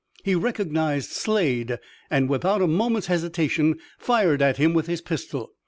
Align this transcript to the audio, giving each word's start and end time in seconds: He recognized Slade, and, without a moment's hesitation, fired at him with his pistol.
He 0.23 0.33
recognized 0.33 1.11
Slade, 1.11 1.77
and, 2.09 2.27
without 2.27 2.59
a 2.63 2.67
moment's 2.67 3.05
hesitation, 3.05 3.77
fired 3.99 4.41
at 4.41 4.57
him 4.57 4.73
with 4.73 4.87
his 4.87 4.99
pistol. 4.99 5.51